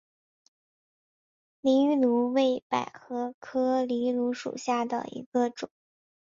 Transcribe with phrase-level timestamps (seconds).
[1.61, 5.69] 藜芦为百合科藜芦属下的一个种。